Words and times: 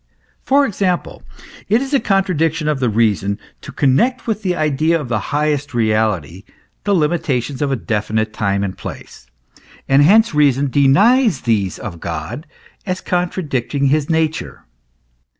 For 0.43 0.65
example, 0.65 1.21
it 1.69 1.79
is 1.79 1.93
a 1.93 1.99
contradiction 1.99 2.67
of 2.67 2.81
reason 2.95 3.37
to 3.61 3.71
connect 3.71 4.25
with 4.25 4.41
the 4.41 4.55
idea 4.55 4.99
of 4.99 5.09
the 5.09 5.19
highest 5.29 5.75
reality 5.75 6.43
the 6.85 6.95
limitations 6.95 7.61
of 7.61 7.85
definite 7.85 8.33
time 8.33 8.63
and 8.63 8.75
place; 8.75 9.27
and 9.87 10.01
hence 10.01 10.33
reason 10.33 10.71
denies 10.71 11.41
these 11.41 11.77
of 11.77 11.99
God, 11.99 12.47
as 12.83 12.99
contradicting 12.99 13.89
his 13.89 14.09
nature. 14.09 14.65